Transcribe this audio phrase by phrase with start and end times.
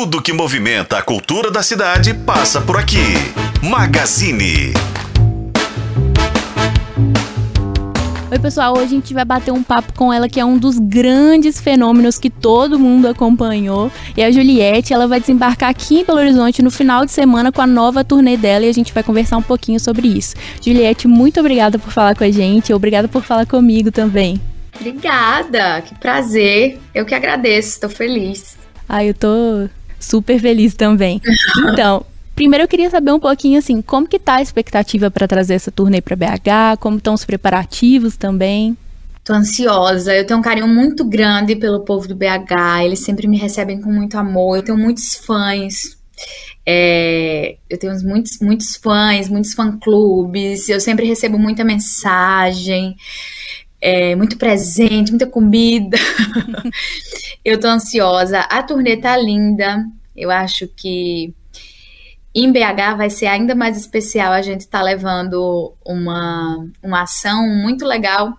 [0.00, 2.96] Tudo que movimenta a cultura da cidade passa por aqui.
[3.62, 4.72] Magazine.
[8.30, 8.72] Oi, pessoal.
[8.78, 12.18] Hoje a gente vai bater um papo com ela, que é um dos grandes fenômenos
[12.18, 13.92] que todo mundo acompanhou.
[14.16, 17.60] E a Juliette, ela vai desembarcar aqui em Belo Horizonte no final de semana com
[17.60, 20.34] a nova turnê dela e a gente vai conversar um pouquinho sobre isso.
[20.64, 22.72] Juliette, muito obrigada por falar com a gente.
[22.72, 24.40] Obrigada por falar comigo também.
[24.80, 26.80] Obrigada, que prazer.
[26.94, 28.56] Eu que agradeço, estou feliz.
[28.88, 29.68] Ai, eu tô
[30.00, 31.20] super feliz também.
[31.72, 35.54] Então, primeiro eu queria saber um pouquinho assim, como que tá a expectativa para trazer
[35.54, 38.76] essa turnê para BH, como estão os preparativos também?
[39.22, 43.36] Tô ansiosa, eu tenho um carinho muito grande pelo povo do BH, eles sempre me
[43.36, 45.98] recebem com muito amor, eu tenho muitos fãs,
[46.64, 52.96] é, eu tenho muitos, muitos fãs, muitos fã-clubes, eu sempre recebo muita mensagem,
[53.80, 55.98] é, muito presente, muita comida.
[57.44, 59.84] eu tô ansiosa, a turnê tá linda,
[60.16, 61.34] eu acho que
[62.34, 64.32] em BH vai ser ainda mais especial.
[64.32, 68.36] A gente está levando uma, uma ação muito legal,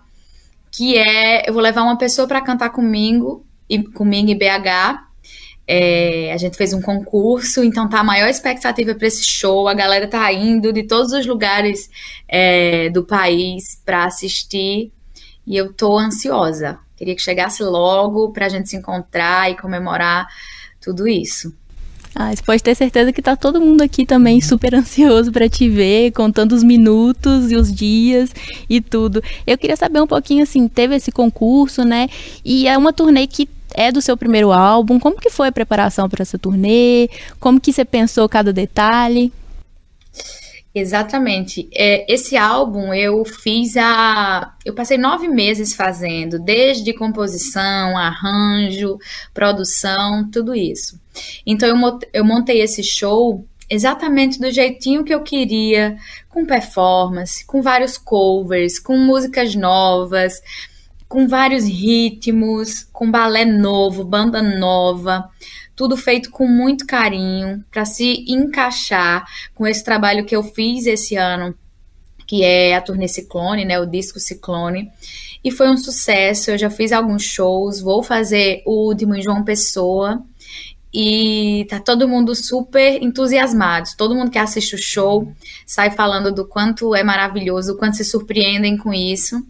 [0.70, 5.12] que é eu vou levar uma pessoa para cantar comigo e comigo em BH.
[5.66, 9.68] É, a gente fez um concurso, então tá a maior expectativa para esse show.
[9.68, 11.88] A galera tá indo de todos os lugares
[12.28, 14.92] é, do país para assistir
[15.46, 16.78] e eu tô ansiosa.
[17.02, 20.28] Queria que chegasse logo para a gente se encontrar e comemorar
[20.80, 21.52] tudo isso.
[22.14, 25.68] Ah, você pode ter certeza que tá todo mundo aqui também super ansioso para te
[25.68, 28.30] ver, contando os minutos e os dias
[28.70, 29.20] e tudo.
[29.44, 32.08] Eu queria saber um pouquinho assim, teve esse concurso, né?
[32.44, 35.00] E é uma turnê que é do seu primeiro álbum.
[35.00, 37.08] Como que foi a preparação para essa turnê?
[37.40, 39.32] Como que você pensou cada detalhe?
[40.74, 41.68] Exatamente.
[41.74, 44.54] É, esse álbum eu fiz a.
[44.64, 48.98] Eu passei nove meses fazendo, desde composição, arranjo,
[49.34, 50.98] produção, tudo isso.
[51.44, 55.96] Então eu, eu montei esse show exatamente do jeitinho que eu queria,
[56.30, 60.40] com performance, com vários covers, com músicas novas,
[61.06, 65.28] com vários ritmos, com balé novo, banda nova
[65.74, 69.24] tudo feito com muito carinho para se encaixar
[69.54, 71.54] com esse trabalho que eu fiz esse ano,
[72.26, 74.90] que é a turnê Ciclone, né, o disco Ciclone.
[75.44, 79.42] E foi um sucesso, eu já fiz alguns shows, vou fazer o último em João
[79.42, 80.22] Pessoa.
[80.94, 83.88] E tá todo mundo super entusiasmado.
[83.96, 85.32] Todo mundo que assiste o show
[85.66, 89.42] sai falando do quanto é maravilhoso, o quanto se surpreendem com isso.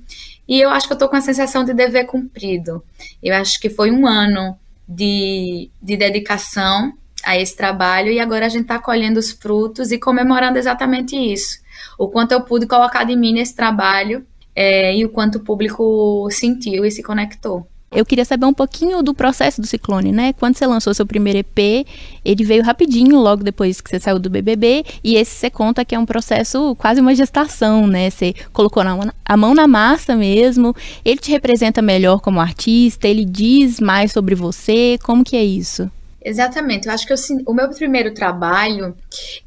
[0.47, 2.83] E eu acho que eu tô com a sensação de dever cumprido.
[3.23, 4.57] Eu acho que foi um ano
[4.89, 6.93] de, de dedicação
[7.25, 11.61] a esse trabalho e agora a gente está colhendo os frutos e comemorando exatamente isso.
[11.99, 16.29] O quanto eu pude colocar de mim nesse trabalho é, e o quanto o público
[16.31, 17.67] sentiu e se conectou.
[17.93, 20.33] Eu queria saber um pouquinho do processo do Ciclone, né?
[20.33, 21.87] Quando você lançou seu primeiro EP,
[22.25, 25.95] ele veio rapidinho, logo depois que você saiu do BBB, e esse você conta que
[25.95, 28.09] é um processo quase uma gestação, né?
[28.09, 33.79] Você colocou a mão na massa mesmo, ele te representa melhor como artista, ele diz
[33.79, 35.91] mais sobre você, como que é isso?
[36.25, 37.17] Exatamente, eu acho que eu,
[37.47, 38.97] o meu primeiro trabalho,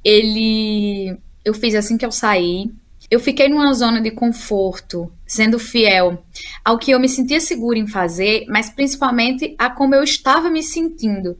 [0.03, 2.69] ele eu fiz assim que eu saí,
[3.09, 6.23] eu fiquei numa zona de conforto, sendo fiel
[6.63, 10.63] ao que eu me sentia segura em fazer, mas principalmente a como eu estava me
[10.63, 11.37] sentindo.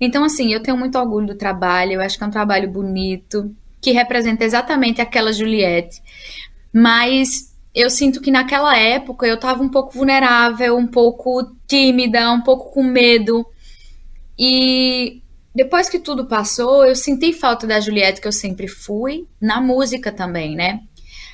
[0.00, 3.54] Então, assim, eu tenho muito orgulho do trabalho, eu acho que é um trabalho bonito,
[3.80, 6.00] que representa exatamente aquela Juliette.
[6.72, 12.40] Mas eu sinto que naquela época eu estava um pouco vulnerável, um pouco tímida, um
[12.40, 13.46] pouco com medo.
[14.38, 15.22] E
[15.54, 20.10] depois que tudo passou, eu senti falta da Juliette que eu sempre fui, na música
[20.10, 20.80] também, né?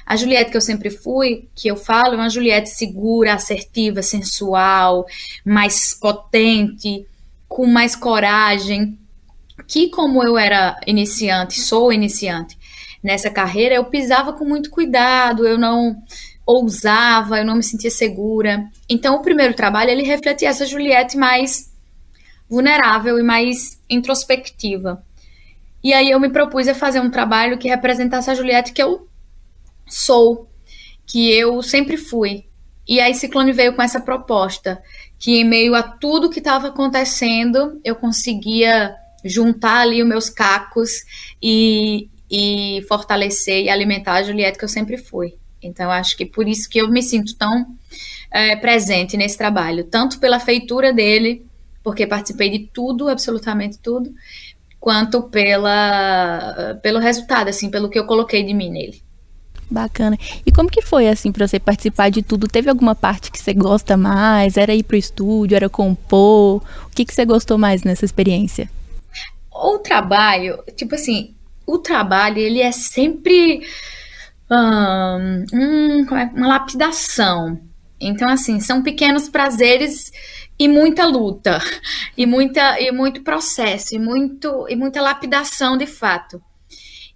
[0.09, 5.05] A Juliette que eu sempre fui, que eu falo, é uma Juliette segura, assertiva, sensual,
[5.45, 7.05] mais potente,
[7.47, 8.99] com mais coragem.
[9.67, 12.57] Que, como eu era iniciante, sou iniciante
[13.03, 16.03] nessa carreira, eu pisava com muito cuidado, eu não
[16.47, 18.65] ousava, eu não me sentia segura.
[18.89, 21.71] Então, o primeiro trabalho, ele refletia essa Juliette mais
[22.49, 25.05] vulnerável e mais introspectiva.
[25.85, 29.08] E aí eu me propus a fazer um trabalho que representasse a Juliette que eu
[29.89, 30.49] sou,
[31.07, 32.45] que eu sempre fui.
[32.87, 34.83] E aí Ciclone veio com essa proposta,
[35.19, 38.95] que em meio a tudo que estava acontecendo, eu conseguia
[39.25, 40.91] juntar ali os meus cacos
[41.43, 45.35] e, e fortalecer e alimentar a Juliette que eu sempre fui.
[45.63, 47.67] Então, acho que por isso que eu me sinto tão
[48.31, 51.45] é, presente nesse trabalho, tanto pela feitura dele,
[51.83, 54.15] porque participei de tudo, absolutamente tudo,
[54.79, 59.03] quanto pela, pelo resultado, assim, pelo que eu coloquei de mim nele.
[59.71, 60.17] Bacana.
[60.47, 62.49] E como que foi assim para você participar de tudo?
[62.49, 64.57] Teve alguma parte que você gosta mais?
[64.57, 66.63] Era ir pro estúdio, era compor?
[66.87, 68.71] O que que você gostou mais nessa experiência?
[69.59, 71.35] o trabalho, tipo assim,
[71.67, 73.67] o trabalho, ele é sempre
[74.51, 77.61] um, é, uma lapidação.
[78.01, 80.13] Então, assim, são pequenos prazeres
[80.59, 81.59] e muita luta,
[82.17, 86.41] e, muita, e muito processo, e, muito, e muita lapidação de fato.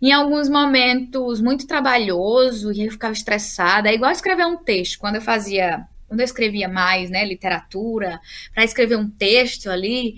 [0.02, 3.88] Em alguns momentos, muito trabalhoso, e eu ficava estressada.
[3.88, 4.98] É igual escrever um texto.
[4.98, 8.20] Quando eu fazia, quando eu escrevia mais, né, literatura,
[8.52, 10.16] para escrever um texto ali,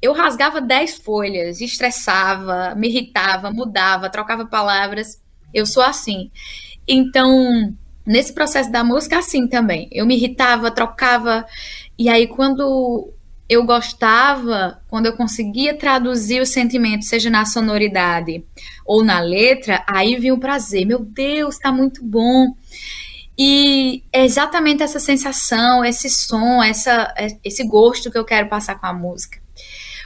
[0.00, 5.22] eu rasgava dez folhas, estressava, me irritava, mudava, trocava palavras.
[5.52, 6.30] Eu sou assim.
[6.88, 7.74] Então,
[8.06, 9.86] nesse processo da música, assim também.
[9.92, 11.44] Eu me irritava, trocava.
[11.98, 13.12] E aí, quando
[13.50, 18.44] eu gostava, quando eu conseguia traduzir o sentimento, seja na sonoridade
[18.86, 20.86] ou na letra, aí vinha o prazer.
[20.86, 22.54] Meu Deus, está muito bom.
[23.36, 27.12] E é exatamente essa sensação, esse som, essa,
[27.42, 29.40] esse gosto que eu quero passar com a música.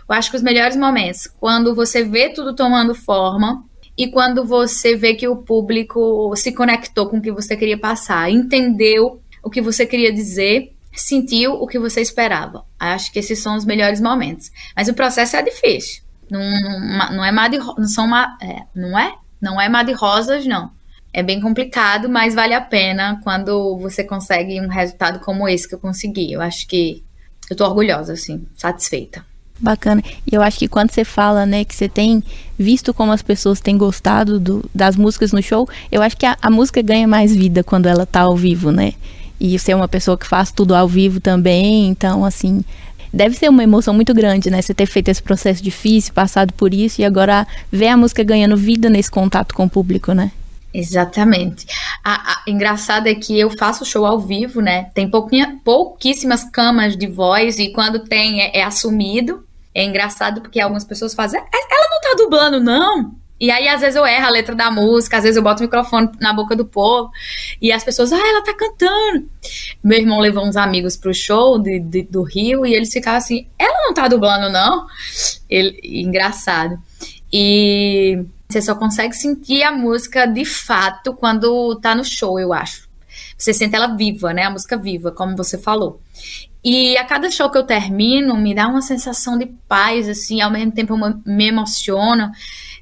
[0.08, 3.62] Eu acho que os melhores momentos, quando você vê tudo tomando forma
[3.94, 8.30] e quando você vê que o público se conectou com o que você queria passar,
[8.30, 12.64] entendeu o que você queria dizer, sentiu o que você esperava.
[12.78, 14.50] Acho que esses são os melhores momentos.
[14.76, 16.02] Mas o processo é difícil.
[16.30, 16.40] Não,
[17.12, 19.14] não, é mar de, não são mar, é, não é?
[19.40, 20.70] Não é mar de rosas, não.
[21.12, 25.74] É bem complicado, mas vale a pena quando você consegue um resultado como esse que
[25.74, 26.32] eu consegui.
[26.32, 27.04] Eu acho que
[27.50, 29.24] eu tô orgulhosa, assim, satisfeita.
[29.58, 30.02] Bacana.
[30.30, 32.22] E eu acho que quando você fala, né, que você tem
[32.58, 36.36] visto como as pessoas têm gostado do, das músicas no show, eu acho que a,
[36.42, 38.94] a, música ganha mais vida quando ela tá ao vivo, né?
[39.40, 42.64] E é uma pessoa que faz tudo ao vivo também, então, assim,
[43.12, 44.60] deve ser uma emoção muito grande, né?
[44.60, 48.56] Você ter feito esse processo difícil, passado por isso e agora ver a música ganhando
[48.56, 50.30] vida nesse contato com o público, né?
[50.72, 51.66] Exatamente.
[52.02, 54.90] A, a, engraçado é que eu faço show ao vivo, né?
[54.92, 59.44] Tem pouquinha, pouquíssimas camas de voz e quando tem é, é assumido.
[59.72, 63.14] É engraçado porque algumas pessoas fazem, é, ela não tá dublando, não.
[63.40, 65.66] E aí, às vezes, eu erro a letra da música, às vezes eu boto o
[65.66, 67.10] microfone na boca do povo,
[67.60, 69.28] e as pessoas, ah, ela tá cantando.
[69.82, 73.46] Meu irmão levou uns amigos pro show de, de, do Rio, e eles ficavam assim,
[73.58, 74.86] ela não tá dublando, não?
[75.50, 76.78] Ele, engraçado.
[77.32, 82.88] E você só consegue sentir a música de fato quando tá no show, eu acho.
[83.36, 84.44] Você sente ela viva, né?
[84.44, 86.00] A música viva, como você falou.
[86.64, 90.50] E a cada show que eu termino, me dá uma sensação de paz, assim, ao
[90.50, 90.96] mesmo tempo
[91.26, 92.30] me emociono,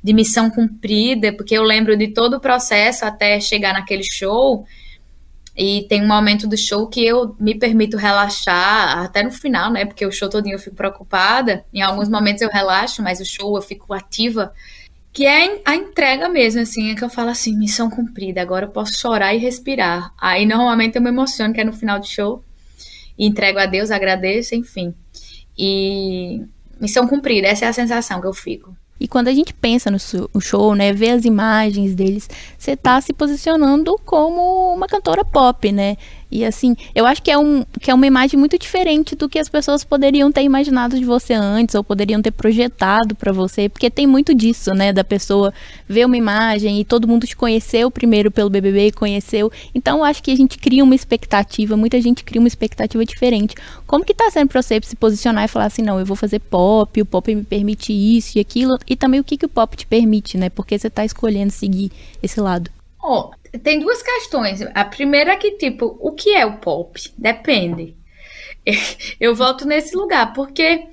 [0.02, 4.66] de missão cumprida, porque eu lembro de todo o processo até chegar naquele show.
[5.56, 9.84] E tem um momento do show que eu me permito relaxar, até no final, né?
[9.84, 11.64] Porque o show todinho eu fico preocupada.
[11.72, 14.52] Em alguns momentos eu relaxo, mas o show eu fico ativa
[15.12, 18.70] que é a entrega mesmo, assim, é que eu falo assim, missão cumprida, agora eu
[18.70, 20.12] posso chorar e respirar.
[20.18, 22.42] Aí normalmente eu me emociono, que é no final do show,
[23.18, 24.94] e entrego a Deus, agradeço, enfim.
[25.56, 26.42] E
[26.80, 28.74] missão cumprida, essa é a sensação que eu fico.
[29.02, 29.98] E quando a gente pensa no
[30.40, 35.96] show, né, vê as imagens deles, você tá se posicionando como uma cantora pop, né?
[36.32, 39.38] E assim, eu acho que é, um, que é uma imagem muito diferente do que
[39.38, 43.90] as pessoas poderiam ter imaginado de você antes, ou poderiam ter projetado para você, porque
[43.90, 44.94] tem muito disso, né?
[44.94, 45.52] Da pessoa
[45.86, 49.52] ver uma imagem e todo mundo te conheceu primeiro pelo BBB conheceu.
[49.74, 53.54] Então, eu acho que a gente cria uma expectativa, muita gente cria uma expectativa diferente.
[53.86, 56.38] Como que tá sendo pra você se posicionar e falar assim, não, eu vou fazer
[56.38, 59.76] pop, o pop me permite isso e aquilo, e também o que, que o pop
[59.76, 60.48] te permite, né?
[60.48, 62.70] Porque você tá escolhendo seguir esse lado.
[63.02, 63.30] Oh,
[63.62, 64.62] tem duas questões.
[64.74, 67.00] A primeira é que, tipo, o que é o pop?
[67.18, 67.96] Depende.
[69.18, 70.86] Eu volto nesse lugar, porque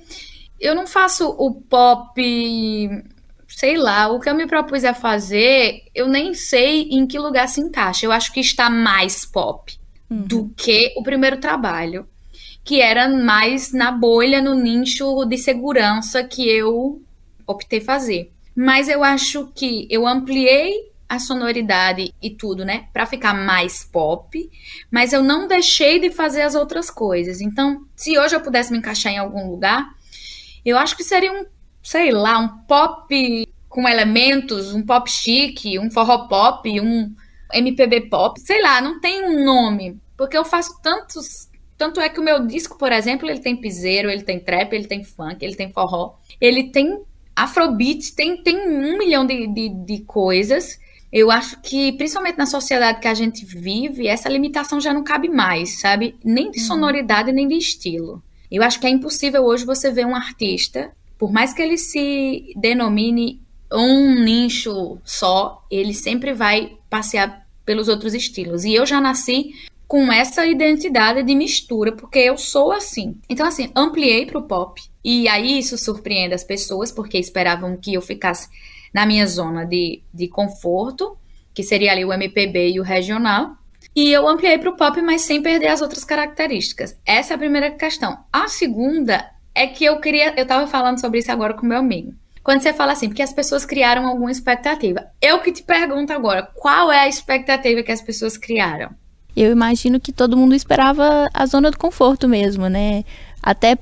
[0.60, 2.20] eu não faço o pop,
[3.48, 7.48] sei lá, o que eu me propus a fazer, eu nem sei em que lugar
[7.48, 8.04] se encaixa.
[8.04, 9.72] Eu acho que está mais pop
[10.10, 10.22] uhum.
[10.22, 12.06] do que o primeiro trabalho,
[12.62, 17.00] que era mais na bolha, no nicho de segurança que eu
[17.46, 18.30] optei fazer.
[18.54, 24.48] Mas eu acho que eu ampliei a sonoridade e tudo, né, para ficar mais pop,
[24.88, 27.40] mas eu não deixei de fazer as outras coisas.
[27.40, 29.92] Então, se hoje eu pudesse me encaixar em algum lugar,
[30.64, 31.44] eu acho que seria um,
[31.82, 37.12] sei lá, um pop com elementos, um pop chique, um forró pop, um
[37.52, 42.20] MPB pop, sei lá, não tem um nome, porque eu faço tantos tanto é que
[42.20, 45.56] o meu disco, por exemplo, ele tem piseiro, ele tem trap, ele tem funk, ele
[45.56, 47.02] tem forró, ele tem
[47.34, 50.78] afrobeat, tem, tem um milhão de, de, de coisas
[51.12, 55.28] eu acho que, principalmente na sociedade que a gente vive, essa limitação já não cabe
[55.28, 56.14] mais, sabe?
[56.24, 56.66] Nem de uhum.
[56.66, 58.22] sonoridade, nem de estilo.
[58.50, 62.52] Eu acho que é impossível hoje você ver um artista, por mais que ele se
[62.56, 68.64] denomine um nicho só, ele sempre vai passear pelos outros estilos.
[68.64, 69.52] E eu já nasci
[69.86, 73.16] com essa identidade de mistura, porque eu sou assim.
[73.28, 77.94] Então, assim, ampliei para o pop, E aí isso surpreende as pessoas, porque esperavam que
[77.94, 78.48] eu ficasse
[78.92, 81.16] na minha zona de, de conforto,
[81.54, 83.56] que seria ali o MPB e o regional.
[83.94, 86.96] E eu ampliei para o pop, mas sem perder as outras características.
[87.04, 88.18] Essa é a primeira questão.
[88.32, 90.34] A segunda é que eu queria.
[90.36, 92.14] Eu estava falando sobre isso agora com meu amigo.
[92.42, 95.06] Quando você fala assim, porque as pessoas criaram alguma expectativa.
[95.20, 98.90] Eu que te pergunto agora, qual é a expectativa que as pessoas criaram?
[99.36, 103.04] Eu imagino que todo mundo esperava a zona do conforto mesmo, né?
[103.42, 103.76] Até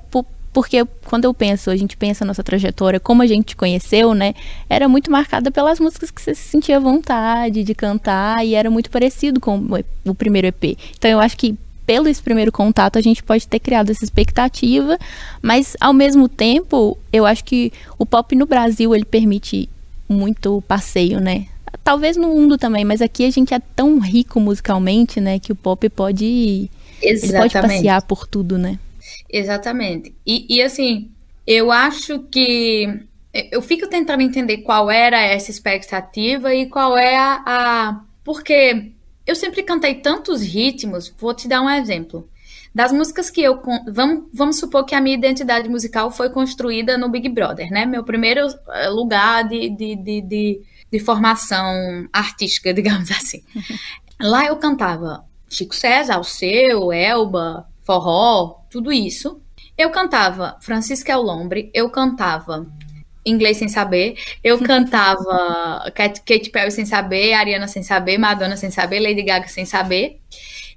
[0.53, 4.35] porque quando eu penso, a gente pensa nossa trajetória, como a gente conheceu, né?
[4.69, 8.91] Era muito marcada pelas músicas que você se sentia vontade de cantar e era muito
[8.91, 9.67] parecido com
[10.05, 10.77] o primeiro EP.
[10.97, 14.99] Então eu acho que pelo esse primeiro contato a gente pode ter criado essa expectativa,
[15.41, 19.69] mas ao mesmo tempo, eu acho que o pop no Brasil ele permite
[20.09, 21.47] muito passeio, né?
[21.85, 25.55] Talvez no mundo também, mas aqui a gente é tão rico musicalmente, né, que o
[25.55, 26.71] pop pode
[27.39, 28.79] pode passear por tudo, né?
[29.31, 30.15] Exatamente.
[30.27, 31.11] E, e assim,
[31.47, 33.07] eu acho que
[33.53, 38.93] eu fico tentando entender qual era essa expectativa e qual é a, a porque
[39.27, 42.29] eu sempre cantei tantos ritmos, vou te dar um exemplo.
[42.75, 43.61] Das músicas que eu.
[43.91, 47.85] Vamos, vamos supor que a minha identidade musical foi construída no Big Brother, né?
[47.87, 53.43] Meu primeiro eh, lugar de, de, de, de, de formação artística, digamos assim.
[54.21, 59.41] Lá eu cantava Chico César, Alceu, Elba, forró, tudo isso.
[59.77, 62.67] Eu cantava Francisca Elombre, eu cantava
[63.25, 64.19] inglês sem saber.
[64.45, 69.65] Eu cantava Katy Perry sem saber, Ariana sem saber, Madonna sem saber, Lady Gaga sem
[69.65, 70.21] saber.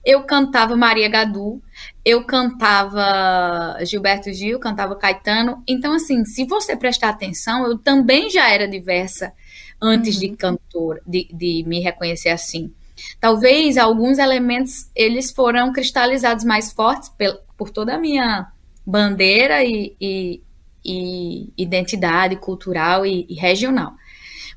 [0.06, 1.62] Eu cantava Maria Gadu,
[2.04, 5.62] eu cantava Gilberto Gil, cantava Caetano.
[5.68, 9.34] Então, assim, se você prestar atenção, eu também já era diversa
[9.82, 10.22] antes uhum.
[10.22, 12.74] de cantor, de, de me reconhecer assim.
[13.20, 18.52] Talvez alguns elementos eles foram cristalizados mais fortes por, por toda a minha
[18.86, 20.42] bandeira e, e,
[20.84, 23.94] e identidade cultural e, e regional.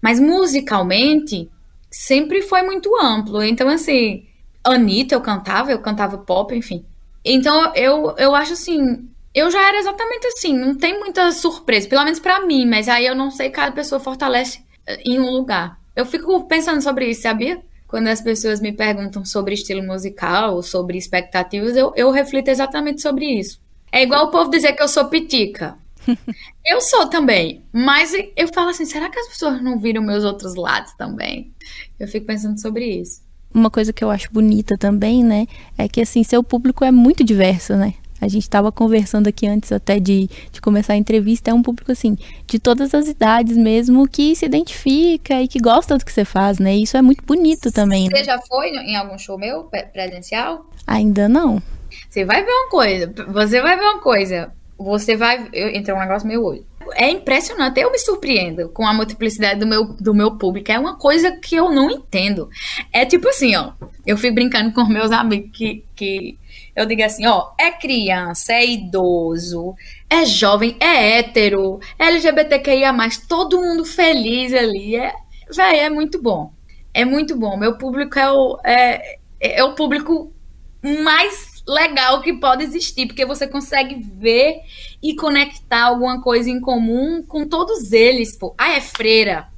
[0.03, 1.51] Mas musicalmente
[1.91, 3.43] sempre foi muito amplo.
[3.43, 4.27] Então, assim,
[4.63, 6.85] Anitta eu cantava, eu cantava pop, enfim.
[7.25, 12.05] Então, eu, eu acho assim, eu já era exatamente assim, não tem muita surpresa, pelo
[12.05, 15.79] menos para mim, mas aí eu não sei, cada pessoa fortalece eh, em um lugar.
[15.97, 17.61] Eu fico pensando sobre isso, sabia?
[17.87, 23.27] Quando as pessoas me perguntam sobre estilo musical, sobre expectativas, eu, eu reflito exatamente sobre
[23.27, 23.61] isso.
[23.93, 25.77] É igual o povo dizer que eu sou pitica.
[26.67, 30.55] eu sou também, mas eu falo assim, será que as pessoas não viram meus outros
[30.55, 31.53] lados também?
[31.99, 33.23] Eu fico pensando sobre isso.
[33.53, 35.47] Uma coisa que eu acho bonita também, né,
[35.79, 37.95] é que assim, seu público é muito diverso, né?
[38.25, 41.93] A gente estava conversando aqui antes até de, de começar a entrevista, é um público
[41.93, 42.17] assim,
[42.47, 46.59] de todas as idades mesmo, que se identifica e que gosta do que você faz,
[46.59, 46.75] né?
[46.75, 48.09] E isso é muito bonito também.
[48.09, 48.25] Você né?
[48.25, 50.67] já foi em algum show meu presencial?
[50.87, 51.63] Ainda não.
[52.09, 55.49] Você vai ver uma coisa, você vai ver uma coisa você vai.
[55.53, 56.67] Entra um negócio meio olho.
[56.97, 60.71] É impressionante, eu me surpreendo com a multiplicidade do meu, do meu público.
[60.71, 62.49] É uma coisa que eu não entendo.
[62.93, 63.73] É tipo assim, ó.
[64.07, 66.39] Eu fico brincando com meus amigos que, que
[66.77, 69.75] eu digo assim, ó, é criança, é idoso,
[70.11, 72.93] é jovem, é hétero, é LGBTQIA,
[73.29, 74.97] todo mundo feliz ali.
[74.97, 75.15] É,
[75.55, 76.53] véi, é muito bom.
[76.93, 77.57] É muito bom.
[77.57, 80.33] Meu público é o, é, é o público
[80.83, 84.61] mais legal que pode existir, porque você consegue ver
[85.03, 88.55] e conectar alguma coisa em comum com todos eles, pô.
[88.59, 89.49] Ah, é freira,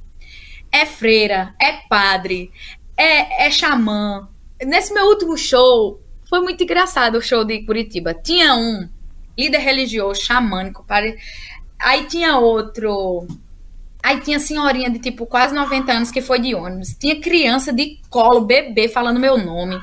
[0.71, 2.51] é freira, é padre,
[2.95, 4.27] é, é xamã.
[4.63, 5.99] Nesse meu último show,
[6.29, 8.13] foi muito engraçado o show de Curitiba.
[8.13, 8.89] Tinha um
[9.37, 11.17] líder religioso, xamânico, pare...
[11.77, 13.27] aí tinha outro.
[14.01, 16.95] Aí tinha senhorinha de tipo quase 90 anos que foi de ônibus.
[16.97, 19.77] Tinha criança de colo, bebê, falando meu nome.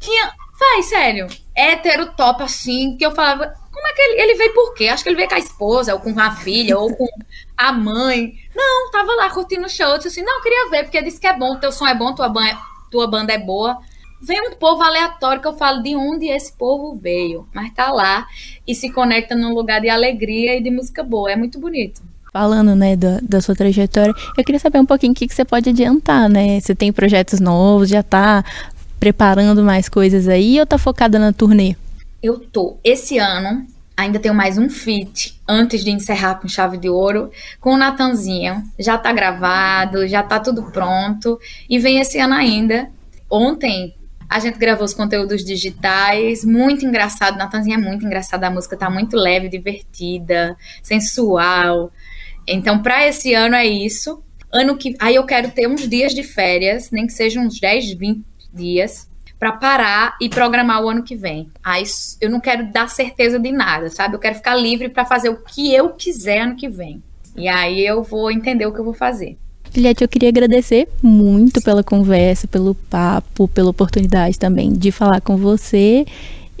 [0.00, 1.26] Tinha Vai, sério.
[1.54, 4.88] Hétero top assim, que eu falava, como é que ele, ele veio por quê?
[4.88, 7.06] Acho que ele veio com a esposa, ou com a filha, ou com
[7.56, 8.34] a mãe.
[8.54, 9.88] Não, tava lá curtindo o show.
[9.88, 12.14] Eu disse assim, não, queria ver, porque disse que é bom, teu som é bom,
[12.14, 12.58] tua, banda,
[12.90, 13.78] tua banda é boa.
[14.22, 18.26] Vem um povo aleatório que eu falo de onde esse povo veio, mas tá lá
[18.66, 21.30] e se conecta num lugar de alegria e de música boa.
[21.30, 22.00] É muito bonito
[22.32, 25.44] falando, né, da, da, sua trajetória, eu queria saber um pouquinho o que, que você
[25.44, 26.58] pode adiantar, né?
[26.58, 28.44] Você tem projetos novos, já tá
[29.04, 31.76] preparando mais coisas aí ou tá focada na turnê?
[32.22, 32.78] Eu tô.
[32.82, 37.30] Esse ano ainda tenho mais um feat antes de encerrar com chave de ouro
[37.60, 38.62] com o Natanzinho.
[38.78, 42.88] Já tá gravado, já tá tudo pronto e vem esse ano ainda.
[43.30, 43.94] Ontem
[44.26, 47.36] a gente gravou os conteúdos digitais, muito engraçado.
[47.36, 51.92] Natanzinho é muito engraçado, a música tá muito leve, divertida, sensual.
[52.48, 54.22] Então, para esse ano é isso.
[54.50, 57.92] Ano que aí eu quero ter uns dias de férias, nem que sejam uns 10,
[57.92, 59.08] 20 dias
[59.38, 61.50] para parar e programar o ano que vem.
[61.62, 61.82] Aí
[62.20, 64.14] eu não quero dar certeza de nada, sabe?
[64.14, 67.02] Eu quero ficar livre para fazer o que eu quiser ano que vem.
[67.36, 69.36] E aí eu vou entender o que eu vou fazer.
[69.74, 75.36] Juliette, eu queria agradecer muito pela conversa, pelo papo, pela oportunidade também de falar com
[75.36, 76.06] você.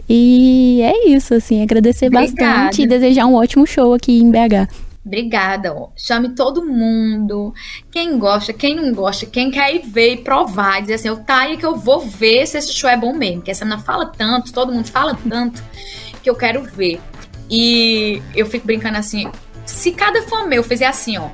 [0.08, 2.34] E é isso, assim, agradecer Obrigada.
[2.34, 4.68] bastante e desejar um ótimo show aqui em BH.
[5.04, 5.74] Obrigada.
[5.96, 7.52] Chame todo mundo.
[7.90, 11.40] Quem gosta, quem não gosta, quem quer ir ver e provar, dizer assim, eu tá
[11.40, 13.36] aí que eu vou ver se esse show é bom mesmo.
[13.36, 15.62] Porque essa menina fala tanto, todo mundo fala tanto,
[16.22, 17.00] que eu quero ver.
[17.50, 19.30] E eu fico brincando assim,
[19.66, 21.28] se cada fã meu fizer assim, ó,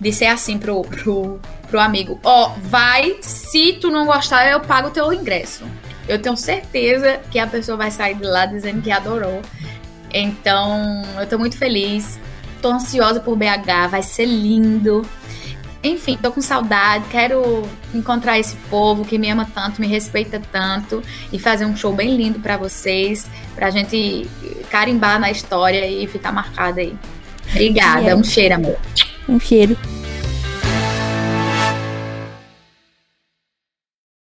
[0.00, 4.90] disser assim pro, pro, pro amigo, ó, vai, se tu não gostar, eu pago o
[4.90, 5.64] teu ingresso.
[6.08, 9.40] Eu tenho certeza que a pessoa vai sair de lá dizendo que adorou.
[10.12, 12.18] Então, eu tô muito feliz
[12.64, 15.04] tô ansiosa por BH, vai ser lindo.
[15.82, 21.02] Enfim, tô com saudade, quero encontrar esse povo que me ama tanto, me respeita tanto
[21.30, 24.26] e fazer um show bem lindo para vocês, pra gente
[24.70, 26.96] carimbar na história e ficar marcada aí.
[27.50, 28.78] Obrigada, um cheiro, amor.
[29.28, 29.76] Um cheiro.